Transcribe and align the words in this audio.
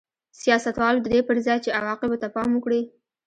سیاستوالو 0.41 1.03
د 1.03 1.07
دې 1.13 1.19
پر 1.27 1.37
ځای 1.45 1.57
چې 1.65 1.75
عواقبو 1.79 2.19
ته 2.21 2.27
پام 2.35 2.49
وکړي 2.53 2.81